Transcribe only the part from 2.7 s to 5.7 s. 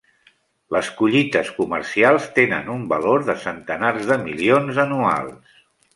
un valor de centenars de milions anuals.